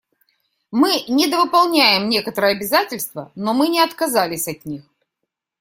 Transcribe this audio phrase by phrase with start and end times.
[0.71, 4.81] Мы недовыполняем некоторые обязательства, но мы не отказались от них.